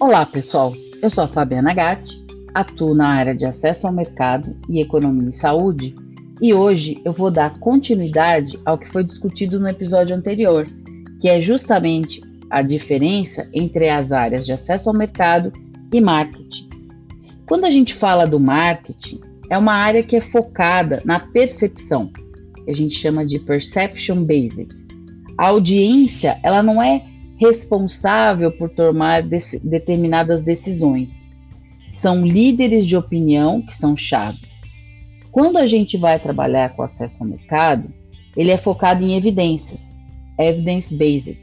[0.00, 0.72] Olá, pessoal.
[1.02, 5.32] Eu sou a Fabiana Gatti, atuo na área de acesso ao mercado e economia e
[5.32, 5.94] saúde,
[6.40, 10.66] e hoje eu vou dar continuidade ao que foi discutido no episódio anterior,
[11.20, 15.52] que é justamente a diferença entre as áreas de acesso ao mercado
[15.92, 16.70] e marketing.
[17.46, 22.10] Quando a gente fala do marketing, é uma área que é focada na percepção,
[22.64, 24.66] que a gente chama de perception based.
[25.36, 27.09] A audiência, ela não é
[27.40, 31.24] responsável por tomar determinadas decisões.
[31.94, 34.50] São líderes de opinião que são chaves.
[35.32, 37.90] Quando a gente vai trabalhar com acesso ao mercado,
[38.36, 39.96] ele é focado em evidências,
[40.38, 41.40] evidence-based.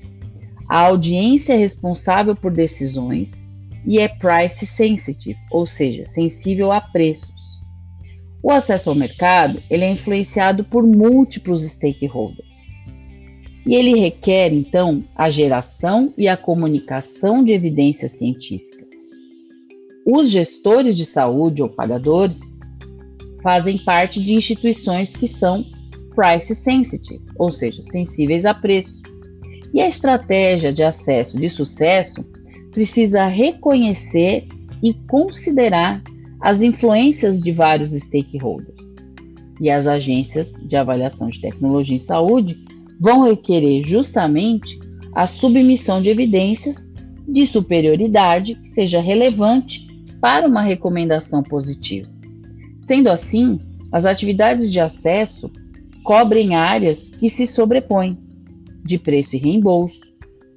[0.70, 3.48] A audiência é responsável por decisões
[3.86, 7.60] e é price sensitive, ou seja, sensível a preços.
[8.44, 12.47] O acesso ao mercado ele é influenciado por múltiplos stakeholders.
[13.68, 18.88] E ele requer, então, a geração e a comunicação de evidências científicas.
[20.06, 22.40] Os gestores de saúde ou pagadores
[23.44, 25.66] fazem parte de instituições que são
[26.16, 29.02] price sensitive, ou seja, sensíveis a preço.
[29.74, 32.24] E a estratégia de acesso de sucesso
[32.72, 34.48] precisa reconhecer
[34.82, 36.02] e considerar
[36.40, 38.82] as influências de vários stakeholders.
[39.60, 42.58] E as agências de avaliação de tecnologia em saúde
[43.00, 44.80] vão requerer justamente
[45.14, 46.88] a submissão de evidências
[47.28, 49.88] de superioridade que seja relevante
[50.22, 52.10] para uma recomendação positiva.
[52.82, 53.60] Sendo assim,
[53.92, 55.52] as atividades de acesso
[56.04, 58.18] cobrem áreas que se sobrepõem,
[58.84, 60.02] de preço e reembolso,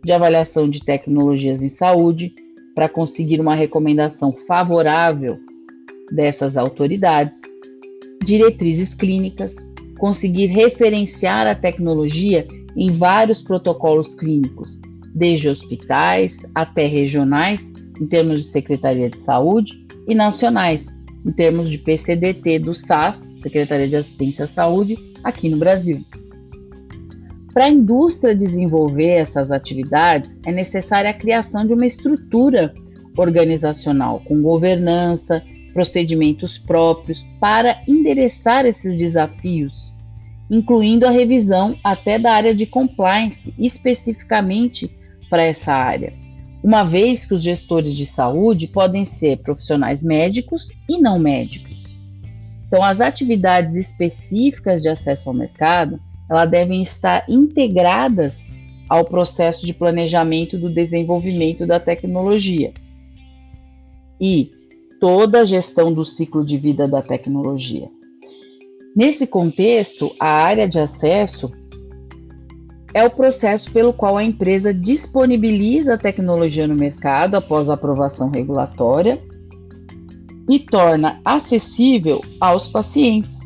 [0.04, 2.32] de avaliação de tecnologias em saúde,
[2.74, 5.38] para conseguir uma recomendação favorável
[6.12, 7.40] dessas autoridades,
[8.24, 9.56] diretrizes clínicas,
[10.00, 14.80] conseguir referenciar a tecnologia em vários protocolos clínicos,
[15.14, 20.88] desde hospitais até regionais, em termos de Secretaria de Saúde, e nacionais,
[21.24, 26.02] em termos de PCDT do SAS, Secretaria de Assistência à Saúde, aqui no Brasil.
[27.52, 32.72] Para a indústria desenvolver essas atividades, é necessária a criação de uma estrutura
[33.16, 39.79] organizacional com governança, procedimentos próprios para endereçar esses desafios,
[40.50, 44.90] incluindo a revisão até da área de compliance, especificamente
[45.30, 46.12] para essa área,
[46.62, 51.96] uma vez que os gestores de saúde podem ser profissionais médicos e não médicos.
[52.66, 58.44] Então, as atividades específicas de acesso ao mercado, elas devem estar integradas
[58.88, 62.72] ao processo de planejamento do desenvolvimento da tecnologia.
[64.20, 64.50] E
[65.00, 67.88] toda a gestão do ciclo de vida da tecnologia.
[68.94, 71.50] Nesse contexto, a área de acesso
[72.92, 78.30] é o processo pelo qual a empresa disponibiliza a tecnologia no mercado após a aprovação
[78.30, 79.20] regulatória
[80.48, 83.38] e torna acessível aos pacientes.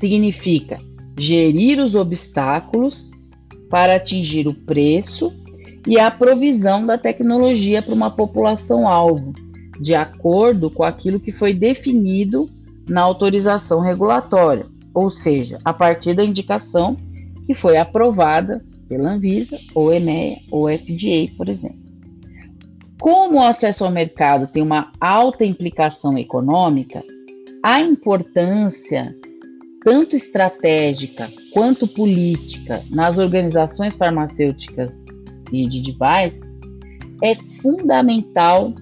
[0.00, 0.80] Significa
[1.16, 3.12] gerir os obstáculos
[3.70, 5.32] para atingir o preço
[5.86, 9.32] e a provisão da tecnologia para uma população-alvo,
[9.80, 12.50] de acordo com aquilo que foi definido
[12.88, 16.96] na autorização regulatória, ou seja, a partir da indicação
[17.46, 21.82] que foi aprovada pela Anvisa, ou EMEA, ou FDA, por exemplo.
[23.00, 27.02] Como o acesso ao mercado tem uma alta implicação econômica,
[27.62, 29.14] a importância
[29.82, 35.04] tanto estratégica quanto política nas organizações farmacêuticas
[35.52, 36.40] e de device
[37.22, 38.74] é fundamental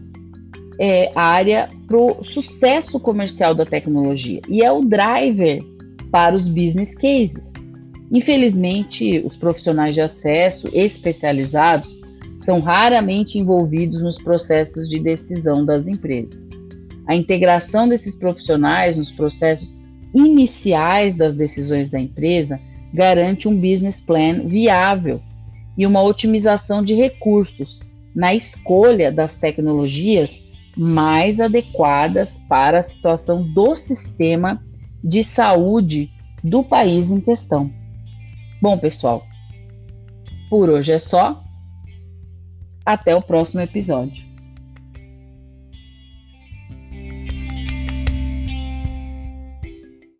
[0.84, 5.62] é, área para o sucesso comercial da tecnologia e é o driver
[6.10, 7.52] para os business cases.
[8.10, 11.96] Infelizmente, os profissionais de acesso especializados
[12.38, 16.48] são raramente envolvidos nos processos de decisão das empresas.
[17.06, 19.76] A integração desses profissionais nos processos
[20.12, 22.58] iniciais das decisões da empresa
[22.92, 25.22] garante um business plan viável
[25.78, 27.80] e uma otimização de recursos
[28.12, 30.42] na escolha das tecnologias
[30.76, 34.62] mais adequadas para a situação do sistema
[35.02, 36.10] de saúde
[36.42, 37.70] do país em questão.
[38.60, 39.26] Bom, pessoal,
[40.48, 41.42] por hoje é só.
[42.84, 44.31] Até o próximo episódio.